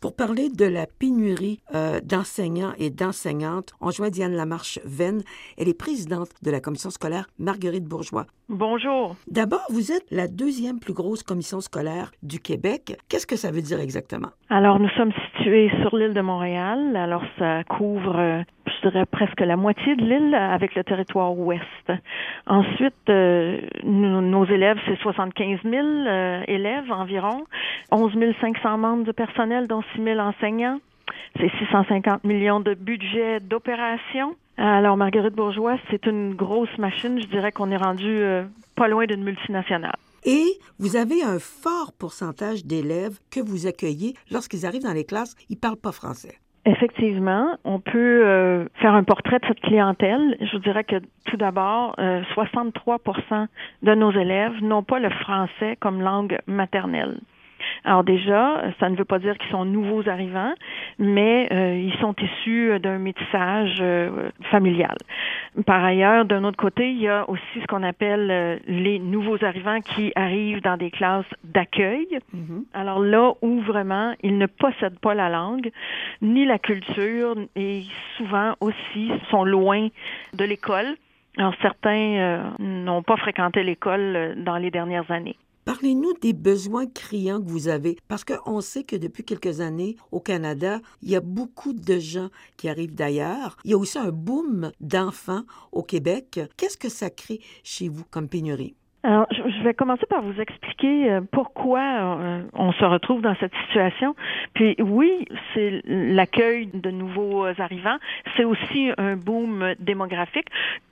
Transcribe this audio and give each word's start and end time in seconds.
Pour 0.00 0.16
parler 0.16 0.48
de 0.48 0.64
la 0.64 0.86
pénurie 0.86 1.60
euh, 1.74 2.00
d'enseignants 2.02 2.72
et 2.78 2.88
d'enseignantes, 2.88 3.74
on 3.82 3.90
joint 3.90 4.08
Diane 4.08 4.32
Lamarche-Venn. 4.32 5.20
Elle 5.58 5.68
est 5.68 5.78
présidente 5.78 6.30
de 6.40 6.50
la 6.50 6.58
commission 6.58 6.88
scolaire 6.88 7.26
Marguerite 7.38 7.84
Bourgeois. 7.84 8.24
Bonjour. 8.48 9.14
D'abord, 9.30 9.66
vous 9.68 9.92
êtes 9.92 10.06
la 10.10 10.26
deuxième 10.26 10.80
plus 10.80 10.94
grosse 10.94 11.22
commission 11.22 11.60
scolaire 11.60 12.12
du 12.22 12.40
Québec. 12.40 12.96
Qu'est-ce 13.10 13.26
que 13.26 13.36
ça 13.36 13.50
veut 13.50 13.60
dire 13.60 13.78
exactement? 13.78 14.30
Alors, 14.48 14.80
nous 14.80 14.88
sommes 14.96 15.12
situés 15.12 15.70
sur 15.82 15.94
l'île 15.94 16.14
de 16.14 16.22
Montréal. 16.22 16.96
Alors, 16.96 17.22
ça 17.38 17.62
couvre, 17.64 18.18
euh, 18.18 18.42
je 18.82 18.88
dirais, 18.88 19.06
presque 19.06 19.40
la 19.40 19.56
moitié 19.56 19.96
de 19.96 20.04
l'île 20.04 20.34
avec 20.34 20.74
le 20.74 20.84
territoire 20.84 21.36
ouest. 21.36 21.92
Ensuite, 22.46 22.94
euh, 23.08 23.60
nos 23.84 24.44
élèves, 24.46 24.78
c'est 24.86 24.98
75 24.98 25.60
000 25.64 25.74
euh, 25.74 26.42
élèves 26.46 26.90
environ, 26.90 27.44
11 27.90 28.12
500 28.40 28.78
membres 28.78 29.04
de 29.04 29.12
personnel, 29.12 29.66
dont 29.66 29.82
6 29.94 30.02
000 30.02 30.18
enseignants. 30.18 30.78
C'est 31.36 31.50
650 31.58 32.24
millions 32.24 32.60
de 32.60 32.74
budget 32.74 33.40
d'opération. 33.40 34.34
Alors, 34.56 34.96
Marguerite 34.96 35.34
Bourgeois, 35.34 35.76
c'est 35.90 36.06
une 36.06 36.34
grosse 36.34 36.76
machine. 36.78 37.20
Je 37.20 37.26
dirais 37.26 37.52
qu'on 37.52 37.70
est 37.70 37.76
rendu 37.76 38.08
euh, 38.08 38.44
pas 38.76 38.88
loin 38.88 39.06
d'une 39.06 39.22
multinationale. 39.24 39.96
Et 40.24 40.58
vous 40.78 40.96
avez 40.96 41.22
un 41.22 41.38
fort 41.38 41.92
pourcentage 41.98 42.66
d'élèves 42.66 43.18
que 43.30 43.40
vous 43.40 43.66
accueillez 43.66 44.14
lorsqu'ils 44.30 44.66
arrivent 44.66 44.82
dans 44.82 44.92
les 44.92 45.04
classes, 45.04 45.34
ils 45.48 45.56
parlent 45.56 45.76
pas 45.76 45.92
français. 45.92 46.38
Effectivement, 46.66 47.56
on 47.64 47.80
peut 47.80 48.22
euh, 48.26 48.66
faire 48.74 48.94
un 48.94 49.02
portrait 49.02 49.38
de 49.38 49.46
cette 49.46 49.60
clientèle. 49.60 50.36
Je 50.40 50.52
vous 50.52 50.62
dirais 50.62 50.84
que 50.84 50.96
tout 51.24 51.38
d'abord, 51.38 51.94
63% 51.96 52.70
euh, 53.32 53.46
de 53.82 53.94
nos 53.94 54.12
élèves 54.12 54.62
n'ont 54.62 54.82
pas 54.82 54.98
le 54.98 55.08
français 55.08 55.76
comme 55.80 56.02
langue 56.02 56.38
maternelle. 56.46 57.18
Alors 57.84 58.04
déjà, 58.04 58.62
ça 58.78 58.88
ne 58.88 58.96
veut 58.96 59.04
pas 59.04 59.18
dire 59.18 59.36
qu'ils 59.38 59.50
sont 59.50 59.64
nouveaux 59.64 60.08
arrivants, 60.08 60.52
mais 60.98 61.48
euh, 61.52 61.76
ils 61.76 61.98
sont 62.00 62.14
issus 62.20 62.78
d'un 62.80 62.98
métissage 62.98 63.78
euh, 63.80 64.30
familial. 64.50 64.96
Par 65.66 65.82
ailleurs, 65.82 66.24
d'un 66.24 66.44
autre 66.44 66.56
côté, 66.56 66.90
il 66.90 67.00
y 67.00 67.08
a 67.08 67.28
aussi 67.28 67.60
ce 67.60 67.66
qu'on 67.66 67.82
appelle 67.82 68.30
euh, 68.30 68.58
les 68.66 68.98
nouveaux 68.98 69.42
arrivants 69.44 69.80
qui 69.80 70.12
arrivent 70.14 70.62
dans 70.62 70.76
des 70.76 70.90
classes 70.90 71.24
d'accueil. 71.44 72.06
Mm-hmm. 72.34 72.64
Alors 72.74 73.00
là 73.00 73.32
où 73.42 73.60
vraiment 73.60 74.14
ils 74.22 74.38
ne 74.38 74.46
possèdent 74.46 74.98
pas 74.98 75.14
la 75.14 75.28
langue 75.28 75.70
ni 76.22 76.44
la 76.44 76.58
culture 76.58 77.34
et 77.56 77.82
souvent 78.16 78.54
aussi 78.60 79.10
sont 79.30 79.44
loin 79.44 79.88
de 80.34 80.44
l'école. 80.44 80.96
Alors 81.38 81.54
certains 81.62 82.52
n'ont 82.58 83.02
pas 83.02 83.16
fréquenté 83.16 83.62
l'école 83.62 84.34
dans 84.38 84.56
les 84.56 84.70
dernières 84.70 85.10
années. 85.10 85.36
Parlez-nous 85.72 86.14
des 86.14 86.32
besoins 86.32 86.88
criants 86.88 87.40
que 87.40 87.48
vous 87.48 87.68
avez, 87.68 87.96
parce 88.08 88.24
qu'on 88.24 88.60
sait 88.60 88.82
que 88.82 88.96
depuis 88.96 89.22
quelques 89.22 89.60
années, 89.60 89.94
au 90.10 90.18
Canada, 90.18 90.80
il 91.00 91.10
y 91.10 91.14
a 91.14 91.20
beaucoup 91.20 91.72
de 91.72 92.00
gens 92.00 92.28
qui 92.56 92.68
arrivent 92.68 92.96
d'ailleurs. 92.96 93.56
Il 93.62 93.70
y 93.70 93.74
a 93.74 93.78
aussi 93.78 93.96
un 93.96 94.10
boom 94.10 94.72
d'enfants 94.80 95.44
au 95.70 95.84
Québec. 95.84 96.40
Qu'est-ce 96.56 96.76
que 96.76 96.88
ça 96.88 97.08
crée 97.08 97.40
chez 97.62 97.88
vous 97.88 98.02
comme 98.10 98.28
pénurie? 98.28 98.74
Alors, 99.02 99.26
je 99.30 99.64
vais 99.64 99.72
commencer 99.72 100.04
par 100.10 100.20
vous 100.20 100.38
expliquer 100.38 101.10
euh, 101.10 101.20
pourquoi 101.32 101.80
euh, 101.80 102.42
on 102.52 102.70
se 102.72 102.84
retrouve 102.84 103.22
dans 103.22 103.34
cette 103.36 103.54
situation. 103.66 104.14
Puis 104.52 104.76
oui, 104.78 105.24
c'est 105.54 105.80
l'accueil 105.86 106.68
de 106.74 106.90
nouveaux 106.90 107.46
arrivants, 107.46 107.96
c'est 108.36 108.44
aussi 108.44 108.90
un 108.98 109.16
boom 109.16 109.74
démographique 109.78 110.48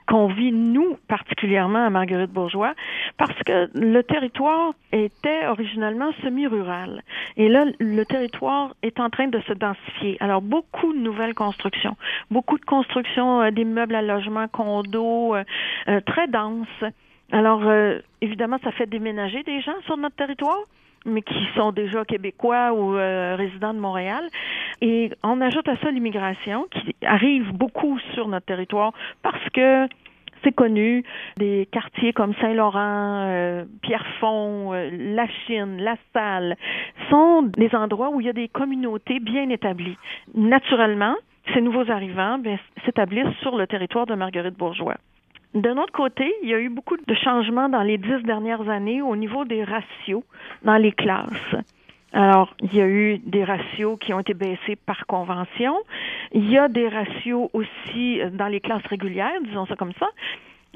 qu'on 0.07 0.29
vit 0.29 0.53
nous 0.53 0.97
particulièrement 1.07 1.85
à 1.85 1.91
Marguerite 1.91 2.31
Bourgeois 2.31 2.73
parce 3.19 3.39
que 3.45 3.69
le 3.75 4.01
territoire 4.01 4.73
était 4.91 5.47
originellement 5.47 6.11
semi-rural 6.23 7.03
et 7.37 7.51
là 7.51 7.67
le 7.79 8.05
territoire 8.05 8.75
est 8.83 9.01
en 9.01 9.11
train 9.11 9.29
de 9.29 9.39
se 9.41 9.53
densifier. 9.53 10.17
Alors 10.21 10.41
beaucoup 10.41 10.95
de 10.95 10.99
nouvelles 10.99 11.35
constructions, 11.35 11.99
beaucoup 12.31 12.57
de 12.57 12.65
constructions 12.65 13.43
euh, 13.43 13.51
d'immeubles 13.51 13.95
à 13.95 14.01
logement, 14.01 14.49
condos 14.49 15.37
très 16.07 16.27
denses 16.29 16.85
alors, 17.31 17.67
euh, 17.67 17.99
évidemment, 18.21 18.59
ça 18.65 18.73
fait 18.73 18.87
déménager 18.87 19.43
des 19.43 19.61
gens 19.61 19.79
sur 19.85 19.97
notre 19.97 20.17
territoire 20.17 20.61
mais 21.07 21.23
qui 21.23 21.47
sont 21.55 21.73
déjà 21.73 22.05
québécois 22.05 22.73
ou 22.73 22.97
euh, 22.97 23.37
résidents 23.37 23.73
de 23.73 23.79
Montréal. 23.79 24.29
Et 24.81 25.11
on 25.23 25.41
ajoute 25.41 25.69
à 25.69 25.77
ça 25.79 25.91
l'immigration 25.91 26.67
qui 26.71 26.95
arrive 27.05 27.53
beaucoup 27.53 27.99
sur 28.15 28.29
notre 28.29 28.47
territoire 28.47 28.93
parce 29.23 29.49
que 29.51 29.87
c'est 30.45 30.55
connu, 30.55 31.05
des 31.37 31.69
quartiers 31.73 32.13
comme 32.13 32.35
Saint-Laurent, 32.41 33.27
euh, 33.27 33.65
Pierrefonds, 33.83 34.73
La 34.93 35.27
Chine, 35.47 35.79
La 35.79 35.97
Salle 36.13 36.57
sont 37.11 37.43
des 37.43 37.75
endroits 37.75 38.11
où 38.11 38.21
il 38.21 38.27
y 38.27 38.31
a 38.31 38.35
des 38.35 38.49
communautés 38.49 39.19
bien 39.19 39.49
établies. 39.51 39.97
Naturellement, 40.35 41.15
ces 41.55 41.61
nouveaux 41.61 41.91
arrivants 41.91 42.39
s'établissent 42.85 43.37
sur 43.41 43.57
le 43.57 43.67
territoire 43.67 44.07
de 44.07 44.15
Marguerite 44.15 44.57
Bourgeois. 44.57 44.97
D'un 45.55 45.79
autre 45.79 45.93
côté, 45.93 46.33
il 46.43 46.49
y 46.49 46.55
a 46.55 46.59
eu 46.59 46.69
beaucoup 46.69 46.97
de 46.97 47.15
changements 47.15 47.69
dans 47.69 47.83
les 47.83 47.99
dix 47.99 48.23
dernières 48.25 48.69
années 48.69 49.01
au 49.01 49.17
niveau 49.17 49.45
des 49.45 49.65
ratios 49.65 50.23
dans 50.63 50.77
les 50.77 50.93
classes. 50.93 51.57
Alors, 52.13 52.55
il 52.61 52.75
y 52.75 52.81
a 52.81 52.87
eu 52.87 53.19
des 53.19 53.45
ratios 53.45 53.99
qui 54.01 54.13
ont 54.13 54.21
été 54.21 54.35
baissés 54.35 54.77
par 54.77 55.07
convention. 55.07 55.75
Il 56.33 56.51
y 56.51 56.59
a 56.59 56.69
des 56.69 56.89
ratios 56.89 57.51
aussi 57.53 58.21
dans 58.33 58.47
les 58.47 58.61
classes 58.61 58.87
régulières, 58.87 59.41
disons 59.45 59.67
ça 59.67 59.77
comme 59.77 59.93
ça. 59.99 60.07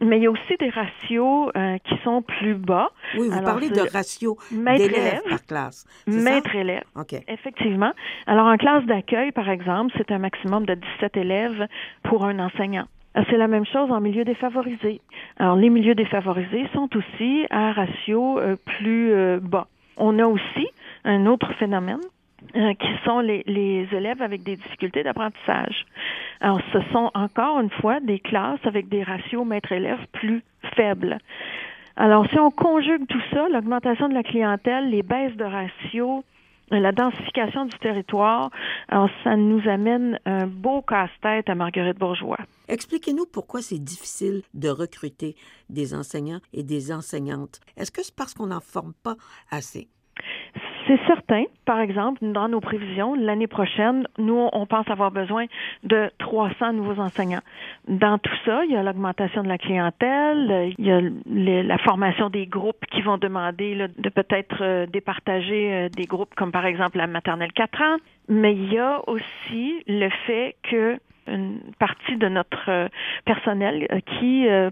Mais 0.00 0.18
il 0.18 0.22
y 0.22 0.26
a 0.26 0.30
aussi 0.30 0.56
des 0.58 0.70
ratios 0.70 1.50
euh, 1.56 1.78
qui 1.84 1.96
sont 2.02 2.22
plus 2.22 2.54
bas. 2.54 2.90
Oui, 3.16 3.28
vous 3.28 3.42
parlez 3.42 3.68
de 3.68 3.80
ratios 3.92 4.36
d'élèves 4.50 5.22
par 5.28 5.44
classe. 5.46 5.86
Maître-élève. 6.06 6.84
OK. 6.96 7.14
Effectivement. 7.28 7.92
Alors, 8.26 8.46
en 8.46 8.56
classe 8.56 8.84
d'accueil, 8.84 9.32
par 9.32 9.48
exemple, 9.48 9.92
c'est 9.96 10.10
un 10.10 10.18
maximum 10.18 10.66
de 10.66 10.74
17 10.74 11.16
élèves 11.18 11.68
pour 12.02 12.24
un 12.24 12.38
enseignant. 12.38 12.86
Euh, 13.16 13.22
c'est 13.28 13.36
la 13.36 13.48
même 13.48 13.66
chose 13.66 13.90
en 13.90 14.00
milieu 14.00 14.24
défavorisé. 14.24 15.00
Alors, 15.38 15.56
les 15.56 15.70
milieux 15.70 15.94
défavorisés 15.94 16.66
sont 16.72 16.88
aussi 16.96 17.46
à 17.50 17.72
ratio 17.72 18.38
euh, 18.38 18.56
plus 18.78 19.12
euh, 19.12 19.38
bas. 19.40 19.66
On 19.96 20.18
a 20.18 20.26
aussi 20.26 20.68
un 21.04 21.26
autre 21.26 21.52
phénomène 21.54 22.00
qui 22.54 22.88
sont 23.04 23.20
les, 23.20 23.44
les, 23.46 23.86
élèves 23.92 24.20
avec 24.20 24.42
des 24.42 24.56
difficultés 24.56 25.04
d'apprentissage. 25.04 25.86
Alors, 26.40 26.60
ce 26.72 26.80
sont 26.92 27.08
encore 27.14 27.60
une 27.60 27.70
fois 27.70 28.00
des 28.00 28.18
classes 28.18 28.58
avec 28.64 28.88
des 28.88 29.04
ratios 29.04 29.46
maître-élève 29.46 30.04
plus 30.12 30.42
faibles. 30.74 31.18
Alors, 31.96 32.26
si 32.30 32.38
on 32.40 32.50
conjugue 32.50 33.06
tout 33.06 33.22
ça, 33.32 33.48
l'augmentation 33.48 34.08
de 34.08 34.14
la 34.14 34.24
clientèle, 34.24 34.90
les 34.90 35.04
baisses 35.04 35.36
de 35.36 35.44
ratios, 35.44 36.24
la 36.70 36.92
densification 36.92 37.66
du 37.66 37.78
territoire, 37.78 38.50
ça 38.88 39.36
nous 39.36 39.60
amène 39.68 40.18
un 40.24 40.46
beau 40.46 40.82
casse-tête 40.82 41.48
à 41.48 41.54
Marguerite 41.54 41.98
Bourgeois. 41.98 42.38
Expliquez-nous 42.68 43.26
pourquoi 43.26 43.60
c'est 43.60 43.78
difficile 43.78 44.42
de 44.54 44.68
recruter 44.68 45.36
des 45.68 45.94
enseignants 45.94 46.40
et 46.52 46.62
des 46.62 46.92
enseignantes. 46.92 47.60
Est-ce 47.76 47.90
que 47.90 48.02
c'est 48.02 48.14
parce 48.14 48.34
qu'on 48.34 48.46
n'en 48.46 48.60
forme 48.60 48.94
pas 49.02 49.16
assez? 49.50 49.88
C'est 50.92 51.06
certain. 51.06 51.44
Par 51.64 51.80
exemple, 51.80 52.18
dans 52.20 52.48
nos 52.48 52.60
prévisions, 52.60 53.14
l'année 53.14 53.46
prochaine, 53.46 54.06
nous, 54.18 54.48
on 54.52 54.66
pense 54.66 54.86
avoir 54.90 55.10
besoin 55.10 55.46
de 55.84 56.10
300 56.18 56.74
nouveaux 56.74 57.00
enseignants. 57.00 57.40
Dans 57.88 58.18
tout 58.18 58.34
ça, 58.44 58.62
il 58.66 58.72
y 58.72 58.76
a 58.76 58.82
l'augmentation 58.82 59.42
de 59.42 59.48
la 59.48 59.56
clientèle, 59.56 60.74
il 60.76 60.84
y 60.84 60.92
a 60.92 61.62
la 61.62 61.78
formation 61.78 62.28
des 62.28 62.46
groupes 62.46 62.84
qui 62.90 63.00
vont 63.00 63.16
demander 63.16 63.88
de 63.96 64.08
peut-être 64.10 64.58
euh, 64.60 64.86
départager 64.86 65.72
euh, 65.72 65.88
des 65.88 66.04
groupes 66.04 66.34
comme 66.34 66.52
par 66.52 66.66
exemple 66.66 66.98
la 66.98 67.06
maternelle 67.06 67.52
4 67.52 67.80
ans, 67.80 67.96
mais 68.28 68.52
il 68.54 68.70
y 68.70 68.78
a 68.78 69.00
aussi 69.08 69.82
le 69.86 70.10
fait 70.26 70.56
que 70.62 70.98
une 71.26 71.60
partie 71.78 72.16
de 72.16 72.28
notre 72.28 72.68
euh, 72.68 72.88
personnel 73.24 73.86
euh, 73.92 74.00
qui 74.00 74.48
euh, 74.48 74.70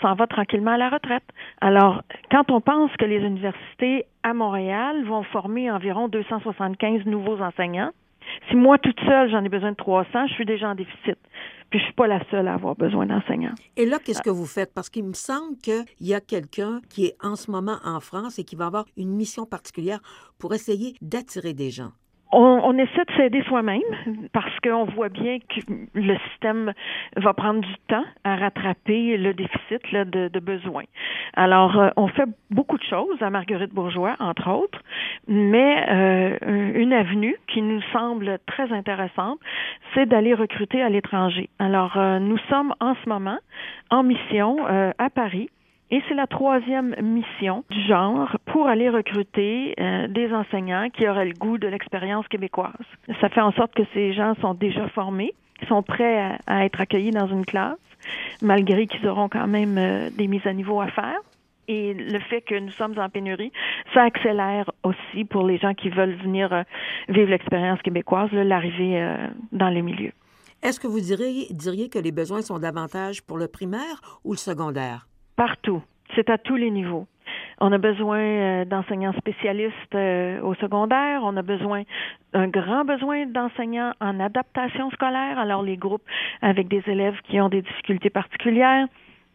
s'en 0.00 0.14
va 0.14 0.26
tranquillement 0.26 0.72
à 0.72 0.76
la 0.76 0.88
retraite. 0.88 1.24
Alors, 1.60 2.02
quand 2.30 2.50
on 2.50 2.60
pense 2.60 2.90
que 2.98 3.04
les 3.04 3.18
universités 3.18 4.06
à 4.22 4.34
Montréal 4.34 5.04
vont 5.04 5.22
former 5.24 5.70
environ 5.70 6.08
275 6.08 7.06
nouveaux 7.06 7.40
enseignants, 7.40 7.92
si 8.48 8.56
moi 8.56 8.78
toute 8.78 9.00
seule 9.00 9.30
j'en 9.30 9.44
ai 9.44 9.48
besoin 9.48 9.72
de 9.72 9.76
300, 9.76 10.26
je 10.28 10.34
suis 10.34 10.44
déjà 10.44 10.68
en 10.68 10.74
déficit. 10.74 11.18
Puis 11.70 11.80
je 11.80 11.84
suis 11.86 11.94
pas 11.94 12.06
la 12.06 12.22
seule 12.30 12.48
à 12.48 12.54
avoir 12.54 12.76
besoin 12.76 13.06
d'enseignants. 13.06 13.54
Et 13.78 13.86
là, 13.86 13.98
qu'est-ce 13.98 14.20
que 14.20 14.30
vous 14.30 14.44
faites? 14.44 14.74
Parce 14.74 14.90
qu'il 14.90 15.04
me 15.04 15.14
semble 15.14 15.56
qu'il 15.56 15.84
y 16.00 16.12
a 16.12 16.20
quelqu'un 16.20 16.82
qui 16.90 17.06
est 17.06 17.16
en 17.22 17.34
ce 17.34 17.50
moment 17.50 17.78
en 17.82 17.98
France 18.00 18.38
et 18.38 18.44
qui 18.44 18.56
va 18.56 18.66
avoir 18.66 18.84
une 18.98 19.10
mission 19.10 19.46
particulière 19.46 20.00
pour 20.38 20.52
essayer 20.52 20.94
d'attirer 21.00 21.54
des 21.54 21.70
gens 21.70 21.92
on, 22.32 22.78
essaie 22.78 23.04
de 23.04 23.12
s'aider 23.16 23.42
soi-même 23.44 23.80
parce 24.32 24.58
qu'on 24.60 24.84
voit 24.84 25.08
bien 25.08 25.38
que 25.38 25.60
le 25.94 26.16
système 26.30 26.72
va 27.16 27.34
prendre 27.34 27.60
du 27.60 27.74
temps 27.88 28.04
à 28.24 28.36
rattraper 28.36 29.16
le 29.16 29.34
déficit 29.34 29.82
de, 29.92 30.28
de 30.28 30.40
besoins. 30.40 30.84
Alors, 31.34 31.78
euh, 31.78 31.90
on 31.96 32.08
fait 32.08 32.28
beaucoup 32.50 32.78
de 32.78 32.84
choses 32.84 33.20
à 33.22 33.30
Marguerite 33.30 33.72
Bourgeois, 33.72 34.16
entre 34.18 34.50
autres, 34.50 34.80
mais 35.28 35.86
euh, 35.90 36.72
une 36.74 36.92
avenue 36.92 37.36
qui 37.48 37.62
nous 37.62 37.82
semble 37.92 38.38
très 38.46 38.72
intéressante, 38.72 39.38
c'est 39.94 40.06
d'aller 40.06 40.34
recruter 40.34 40.82
à 40.82 40.88
l'étranger. 40.88 41.48
Alors, 41.58 41.96
euh, 41.96 42.18
nous 42.18 42.38
sommes 42.48 42.74
en 42.80 42.94
ce 43.02 43.08
moment 43.08 43.38
en 43.90 44.02
mission 44.02 44.56
à 44.66 45.10
Paris 45.10 45.50
Et 45.92 46.02
c'est 46.08 46.14
la 46.14 46.26
troisième 46.26 46.96
mission 47.02 47.64
du 47.68 47.86
genre 47.86 48.38
pour 48.46 48.66
aller 48.66 48.88
recruter 48.88 49.74
euh, 49.78 50.08
des 50.08 50.32
enseignants 50.32 50.88
qui 50.88 51.06
auraient 51.06 51.26
le 51.26 51.34
goût 51.34 51.58
de 51.58 51.68
l'expérience 51.68 52.26
québécoise. 52.28 52.72
Ça 53.20 53.28
fait 53.28 53.42
en 53.42 53.52
sorte 53.52 53.74
que 53.74 53.82
ces 53.92 54.14
gens 54.14 54.34
sont 54.40 54.54
déjà 54.54 54.88
formés, 54.88 55.34
sont 55.68 55.82
prêts 55.82 56.38
à, 56.46 56.64
être 56.64 56.80
accueillis 56.80 57.10
dans 57.10 57.26
une 57.26 57.44
classe, 57.44 57.76
malgré 58.40 58.86
qu'ils 58.86 59.06
auront 59.06 59.28
quand 59.28 59.46
même 59.46 59.76
euh, 59.76 60.08
des 60.16 60.28
mises 60.28 60.46
à 60.46 60.54
niveau 60.54 60.80
à 60.80 60.86
faire. 60.86 61.18
Et 61.68 61.92
le 61.92 62.18
fait 62.20 62.40
que 62.40 62.58
nous 62.58 62.70
sommes 62.70 62.98
en 62.98 63.10
pénurie, 63.10 63.52
ça 63.92 64.04
accélère 64.04 64.70
aussi 64.84 65.26
pour 65.26 65.46
les 65.46 65.58
gens 65.58 65.74
qui 65.74 65.90
veulent 65.90 66.16
venir 66.16 66.54
euh, 66.54 66.62
vivre 67.10 67.28
l'expérience 67.28 67.82
québécoise, 67.82 68.32
l'arrivée 68.32 69.14
dans 69.52 69.68
les 69.68 69.82
milieux. 69.82 70.12
Est-ce 70.62 70.80
que 70.80 70.86
vous 70.86 71.00
diriez, 71.00 71.48
diriez 71.50 71.90
que 71.90 71.98
les 71.98 72.12
besoins 72.12 72.40
sont 72.40 72.58
davantage 72.58 73.22
pour 73.22 73.36
le 73.36 73.46
primaire 73.46 74.00
ou 74.24 74.32
le 74.32 74.38
secondaire? 74.38 75.06
Partout. 75.42 75.82
C'est 76.14 76.30
à 76.30 76.38
tous 76.38 76.54
les 76.54 76.70
niveaux. 76.70 77.08
On 77.60 77.72
a 77.72 77.78
besoin 77.78 78.20
euh, 78.20 78.64
d'enseignants 78.64 79.12
spécialistes 79.14 79.92
euh, 79.92 80.40
au 80.40 80.54
secondaire. 80.54 81.22
On 81.24 81.36
a 81.36 81.42
besoin, 81.42 81.82
un 82.32 82.46
grand 82.46 82.84
besoin 82.84 83.26
d'enseignants 83.26 83.92
en 84.00 84.20
adaptation 84.20 84.88
scolaire. 84.90 85.40
Alors, 85.40 85.64
les 85.64 85.76
groupes 85.76 86.04
avec 86.42 86.68
des 86.68 86.84
élèves 86.86 87.16
qui 87.28 87.40
ont 87.40 87.48
des 87.48 87.62
difficultés 87.62 88.08
particulières. 88.08 88.86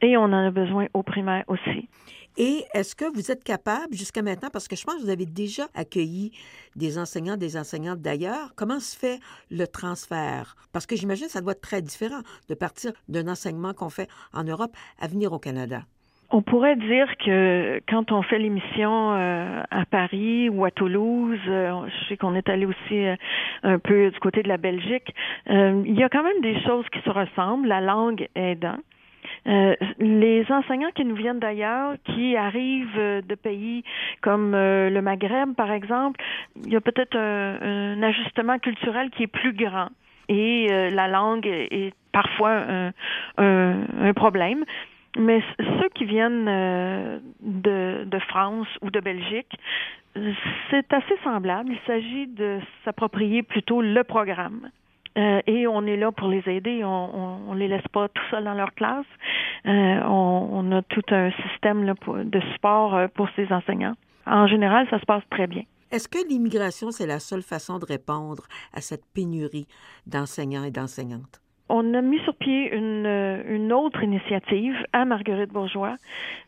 Et 0.01 0.15
on 0.15 0.23
en 0.23 0.47
a 0.47 0.49
besoin 0.49 0.85
au 0.93 1.03
primaire 1.03 1.43
aussi. 1.49 1.89
Et 2.37 2.63
est-ce 2.75 2.95
que 2.95 3.11
vous 3.13 3.31
êtes 3.31 3.43
capable 3.43 3.95
jusqu'à 3.95 4.21
maintenant, 4.21 4.49
parce 4.53 4.67
que 4.67 4.75
je 4.75 4.83
pense 4.83 4.97
que 4.97 5.01
vous 5.01 5.09
avez 5.09 5.25
déjà 5.25 5.67
accueilli 5.73 6.31
des 6.75 6.99
enseignants, 6.99 7.35
des 7.35 7.57
enseignantes 7.57 7.99
d'ailleurs, 7.99 8.53
comment 8.55 8.79
se 8.79 8.95
fait 8.95 9.19
le 9.49 9.65
transfert? 9.65 10.55
Parce 10.71 10.85
que 10.85 10.95
j'imagine 10.95 11.25
que 11.25 11.31
ça 11.31 11.41
doit 11.41 11.53
être 11.53 11.61
très 11.61 11.81
différent 11.81 12.21
de 12.47 12.53
partir 12.53 12.91
d'un 13.09 13.27
enseignement 13.27 13.73
qu'on 13.73 13.89
fait 13.89 14.07
en 14.33 14.43
Europe 14.43 14.77
à 14.99 15.07
venir 15.07 15.33
au 15.33 15.39
Canada. 15.39 15.81
On 16.29 16.41
pourrait 16.41 16.75
dire 16.75 17.07
que 17.23 17.81
quand 17.87 18.11
on 18.11 18.21
fait 18.21 18.37
l'émission 18.37 19.13
euh, 19.13 19.63
à 19.71 19.85
Paris 19.85 20.49
ou 20.49 20.65
à 20.65 20.71
Toulouse, 20.71 21.39
euh, 21.47 21.87
je 21.87 22.09
sais 22.09 22.17
qu'on 22.17 22.35
est 22.35 22.49
allé 22.49 22.65
aussi 22.65 23.05
euh, 23.05 23.15
un 23.63 23.79
peu 23.79 24.11
du 24.11 24.19
côté 24.19 24.43
de 24.43 24.49
la 24.49 24.57
Belgique, 24.57 25.15
il 25.49 25.97
y 25.97 26.03
a 26.03 26.09
quand 26.09 26.23
même 26.23 26.41
des 26.41 26.59
choses 26.63 26.85
qui 26.91 26.99
se 26.99 27.09
ressemblent, 27.09 27.67
la 27.67 27.79
langue 27.79 28.27
aidant. 28.35 28.77
Les 29.45 30.45
enseignants 30.49 30.91
qui 30.93 31.05
nous 31.05 31.15
viennent 31.15 31.39
d'ailleurs, 31.39 31.95
qui 32.03 32.35
arrivent 32.35 33.23
de 33.25 33.35
pays 33.35 33.83
comme 34.21 34.51
le 34.51 34.99
Maghreb, 34.99 35.53
par 35.55 35.71
exemple, 35.71 36.19
il 36.65 36.73
y 36.73 36.75
a 36.75 36.81
peut-être 36.81 37.15
un, 37.15 38.01
ajustement 38.03 38.59
culturel 38.59 39.09
qui 39.11 39.23
est 39.23 39.27
plus 39.27 39.53
grand 39.53 39.87
et 40.27 40.67
la 40.91 41.07
langue 41.07 41.47
est 41.47 41.93
parfois 42.11 42.91
un, 43.37 44.13
problème. 44.13 44.65
Mais 45.17 45.41
ceux 45.59 45.89
qui 45.95 46.05
viennent 46.05 46.45
de, 46.45 48.03
de 48.05 48.19
France 48.19 48.67
ou 48.81 48.91
de 48.91 48.99
Belgique, 48.99 49.57
c'est 50.69 50.93
assez 50.93 51.17
semblable. 51.23 51.71
Il 51.71 51.79
s'agit 51.85 52.27
de 52.27 52.59
s'approprier 52.83 53.43
plutôt 53.43 53.81
le 53.81 54.03
programme. 54.03 54.69
Euh, 55.17 55.41
et 55.47 55.67
on 55.67 55.85
est 55.85 55.97
là 55.97 56.11
pour 56.11 56.27
les 56.27 56.43
aider. 56.47 56.83
On, 56.83 57.53
ne 57.53 57.59
les 57.59 57.67
laisse 57.67 57.87
pas 57.91 58.07
tout 58.09 58.23
seuls 58.29 58.43
dans 58.43 58.53
leur 58.53 58.73
classe. 58.75 59.05
Euh, 59.65 60.01
on, 60.03 60.71
a 60.71 60.81
tout 60.83 61.01
un 61.09 61.31
système 61.43 61.93
de 62.05 62.39
support 62.53 62.95
euh, 62.95 63.07
pour 63.07 63.27
ces 63.35 63.51
enseignants. 63.51 63.95
En 64.25 64.47
général, 64.47 64.87
ça 64.89 64.99
se 64.99 65.05
passe 65.05 65.23
très 65.31 65.47
bien. 65.47 65.63
Est-ce 65.91 66.07
que 66.07 66.19
l'immigration, 66.27 66.91
c'est 66.91 67.07
la 67.07 67.19
seule 67.19 67.41
façon 67.41 67.79
de 67.79 67.85
répondre 67.85 68.43
à 68.73 68.81
cette 68.81 69.05
pénurie 69.13 69.67
d'enseignants 70.05 70.65
et 70.65 70.71
d'enseignantes? 70.71 71.41
On 71.69 71.93
a 71.93 72.01
mis 72.01 72.19
sur 72.19 72.35
pied 72.35 72.73
une, 72.73 73.43
une 73.47 73.73
autre 73.73 74.03
initiative 74.03 74.75
à 74.93 75.05
Marguerite 75.05 75.51
Bourgeois 75.51 75.95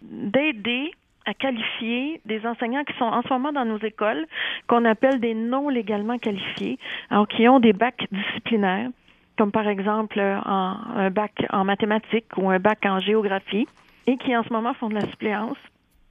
d'aider 0.02 0.92
à 1.26 1.34
qualifier 1.34 2.22
des 2.26 2.46
enseignants 2.46 2.84
qui 2.84 2.98
sont 2.98 3.06
en 3.06 3.22
ce 3.22 3.30
moment 3.30 3.52
dans 3.52 3.66
nos 3.66 3.78
écoles, 3.78 4.26
qu'on 4.68 4.86
appelle 4.86 5.20
des 5.20 5.34
non 5.34 5.70
légalement 5.70 6.18
qualifiés, 6.18 6.80
alors 7.10 7.28
qui 7.28 7.48
ont 7.48 7.60
des 7.60 7.74
bacs 7.74 8.08
disciplinaires, 8.12 8.90
comme 9.38 9.52
par 9.52 9.68
exemple 9.68 10.20
un 10.20 11.10
bac 11.12 11.46
en 11.52 11.66
mathématiques 11.66 12.36
ou 12.38 12.50
un 12.50 12.60
bac 12.60 12.80
en 12.86 13.00
géographie, 13.00 13.68
et 14.08 14.18
qui 14.18 14.36
en 14.36 14.44
ce 14.44 14.52
moment 14.52 14.74
font 14.74 14.90
de 14.90 14.96
la 14.96 15.06
suppléance. 15.08 15.58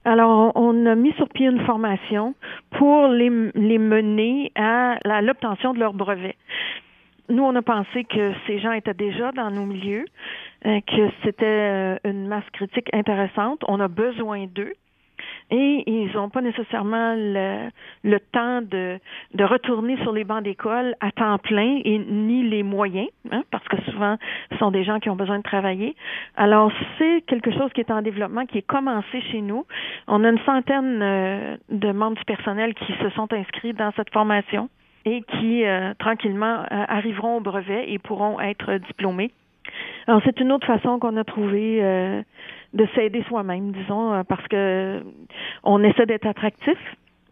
Alors, 0.05 0.53
on 0.55 0.85
a 0.85 0.95
mis 0.95 1.11
sur 1.13 1.27
pied 1.27 1.47
une 1.47 1.65
formation 1.65 2.33
pour 2.71 3.07
les, 3.07 3.29
les 3.55 3.77
mener 3.77 4.51
à 4.55 5.21
l'obtention 5.21 5.73
de 5.73 5.79
leur 5.79 5.93
brevet. 5.93 6.35
Nous, 7.29 7.43
on 7.43 7.55
a 7.55 7.61
pensé 7.61 8.05
que 8.05 8.33
ces 8.47 8.59
gens 8.59 8.71
étaient 8.71 8.93
déjà 8.95 9.31
dans 9.31 9.51
nos 9.51 9.65
milieux, 9.65 10.05
euh, 10.65 10.79
que 10.81 11.09
c'était 11.23 11.45
euh, 11.45 11.97
une 12.03 12.27
masse 12.27 12.49
critique 12.53 12.89
intéressante. 12.93 13.63
On 13.67 13.79
a 13.79 13.87
besoin 13.87 14.47
d'eux 14.47 14.73
et 15.51 15.83
ils 15.85 16.11
n'ont 16.13 16.29
pas 16.29 16.41
nécessairement 16.41 17.13
le, 17.15 17.69
le 18.03 18.19
temps 18.19 18.61
de, 18.61 18.99
de, 19.33 19.43
retourner 19.43 19.97
sur 19.97 20.11
les 20.11 20.23
bancs 20.23 20.43
d'école 20.43 20.95
à 21.01 21.11
temps 21.11 21.37
plein 21.39 21.81
et 21.83 21.99
ni 21.99 22.43
les 22.43 22.63
moyens, 22.63 23.09
hein, 23.31 23.43
parce 23.51 23.67
que 23.67 23.81
souvent 23.91 24.17
ce 24.51 24.57
sont 24.57 24.71
des 24.71 24.83
gens 24.83 24.99
qui 24.99 25.09
ont 25.09 25.15
besoin 25.15 25.37
de 25.37 25.43
travailler. 25.43 25.95
Alors 26.35 26.71
c'est 26.97 27.21
quelque 27.27 27.51
chose 27.51 27.71
qui 27.73 27.81
est 27.81 27.91
en 27.91 28.01
développement, 28.01 28.45
qui 28.45 28.59
est 28.59 28.67
commencé 28.67 29.21
chez 29.31 29.41
nous. 29.41 29.65
On 30.07 30.23
a 30.23 30.29
une 30.29 30.39
centaine 30.39 31.01
euh, 31.01 31.57
de 31.69 31.91
membres 31.91 32.17
du 32.17 32.25
personnel 32.25 32.73
qui 32.75 32.93
se 32.93 33.09
sont 33.09 33.31
inscrits 33.33 33.73
dans 33.73 33.91
cette 33.95 34.11
formation 34.11 34.69
et 35.17 35.21
qui 35.23 35.65
euh, 35.65 35.93
tranquillement 35.99 36.61
euh, 36.61 36.65
arriveront 36.69 37.37
au 37.37 37.39
brevet 37.41 37.91
et 37.91 37.99
pourront 37.99 38.39
être 38.39 38.75
diplômés. 38.87 39.31
Alors 40.07 40.21
c'est 40.25 40.39
une 40.39 40.51
autre 40.51 40.67
façon 40.67 40.99
qu'on 40.99 41.17
a 41.17 41.23
trouvé 41.23 41.81
de 42.73 42.87
s'aider 42.95 43.23
soi-même, 43.27 43.71
disons, 43.71 44.13
euh, 44.13 44.23
parce 44.23 44.45
que 44.47 45.03
on 45.63 45.83
essaie 45.83 46.05
d'être 46.05 46.27
attractif, 46.27 46.77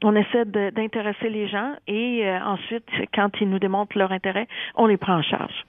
on 0.03 0.15
essaie 0.15 0.45
d'intéresser 0.45 1.29
les 1.29 1.47
gens 1.47 1.73
et 1.87 2.27
euh, 2.27 2.39
ensuite, 2.43 2.87
quand 3.13 3.29
ils 3.41 3.49
nous 3.49 3.59
démontrent 3.59 3.97
leur 3.97 4.11
intérêt, 4.11 4.47
on 4.75 4.87
les 4.87 4.97
prend 4.97 5.17
en 5.17 5.21
charge. 5.21 5.65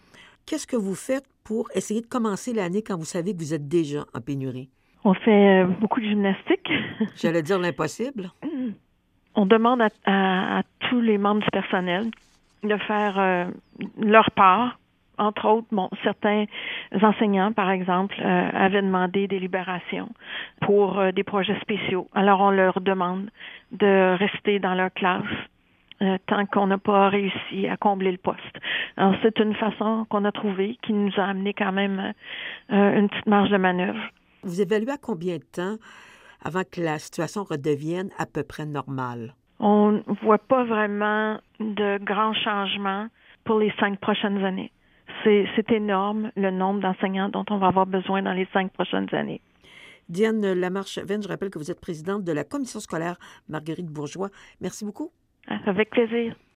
Qu'est-ce 0.46 0.66
que 0.66 0.76
vous 0.76 0.94
faites 0.94 1.26
pour 1.44 1.69
essayer 1.75 2.00
de 2.00 2.06
commencer 2.06 2.52
l'année 2.52 2.82
quand 2.82 2.96
vous 2.96 3.04
savez 3.04 3.32
que 3.32 3.38
vous 3.38 3.54
êtes 3.54 3.69
déjà 3.69 4.00
en 4.14 4.20
pénurie? 4.20 4.70
On 5.04 5.14
fait 5.14 5.62
euh, 5.62 5.66
beaucoup 5.66 6.00
de 6.00 6.06
gymnastique. 6.06 6.70
J'allais 7.16 7.43
dire 7.43 7.58
l'impossible. 7.58 8.31
On 9.34 9.46
demande 9.46 9.82
à, 10.04 10.62
tous 10.88 11.00
les 11.00 11.19
membres 11.19 11.43
du 11.43 11.50
personnel 11.50 12.11
de 12.62 12.76
faire 12.76 13.49
leur 13.99 14.31
part 14.32 14.79
entre 15.19 15.46
autres, 15.49 15.67
certains 16.02 16.46
enseignants, 17.02 17.52
par 17.52 17.70
exemple, 17.70 18.14
euh, 18.20 18.50
avaient 18.55 18.82
demandé 18.82 19.26
des 19.26 19.38
libérations 19.38 20.08
pour 20.61 20.99
euh, 20.99 21.12
des 21.12 21.25
projets 21.25 21.58
spéciaux. 21.61 22.08
Alors, 22.14 22.40
on 22.40 22.50
leur 22.50 22.81
demande 22.81 23.31
de 23.73 24.17
rester 24.17 24.58
dans 24.61 24.75
leur 24.75 24.93
classe 24.94 25.25
euh, 26.00 26.17
tant 26.26 26.46
qu'on 26.46 26.69
n'a 26.69 26.79
pas 26.79 27.08
réussi 27.08 27.67
à 27.67 27.76
combler 27.76 28.12
le 28.12 28.19
poste. 28.19 28.38
C'est 29.23 29.38
une 29.38 29.55
façon 29.55 30.07
qu'on 30.09 30.25
a 30.25 30.33
trouvée 30.33 30.78
qui 30.83 30.92
nous 30.92 31.12
a 31.16 31.25
amené 31.25 31.54
quand 31.54 31.71
même 31.71 32.12
une 32.68 33.09
petite 33.09 33.26
marge 33.26 33.50
de 33.50 33.57
manœuvre. 33.57 34.00
Vous 34.42 34.61
évaluez 34.61 34.90
à 34.90 34.97
combien 34.97 35.37
de 35.37 35.45
temps 35.45 35.76
avant 36.45 36.62
que 36.62 36.80
la 36.80 36.99
situation 36.99 37.45
redevienne 37.45 38.11
à 38.18 38.26
peu 38.26 38.42
près 38.42 38.66
normale? 38.66 39.35
On 39.60 39.92
ne 39.92 40.14
voit 40.22 40.38
pas 40.38 40.64
vraiment 40.64 41.38
de 41.60 41.98
grands 42.04 42.34
changements 42.34 43.08
pour 43.44 43.58
les 43.58 43.72
cinq 43.78 43.98
prochaines 43.98 44.44
années 44.44 44.72
c'est 45.24 45.70
énorme 45.72 46.30
le 46.36 46.50
nombre 46.50 46.80
d'enseignants 46.80 47.28
dont 47.28 47.44
on 47.50 47.58
va 47.58 47.68
avoir 47.68 47.86
besoin 47.86 48.22
dans 48.22 48.32
les 48.32 48.46
cinq 48.52 48.72
prochaines 48.72 49.12
années. 49.14 49.40
Diane 50.08 50.52
Lamarche-Venn, 50.52 51.22
je 51.22 51.28
rappelle 51.28 51.50
que 51.50 51.58
vous 51.58 51.70
êtes 51.70 51.80
présidente 51.80 52.24
de 52.24 52.32
la 52.32 52.44
commission 52.44 52.80
scolaire 52.80 53.18
Marguerite 53.48 53.88
Bourgeois. 53.88 54.30
Merci 54.60 54.84
beaucoup. 54.84 55.10
Avec 55.66 55.90
plaisir. 55.90 56.34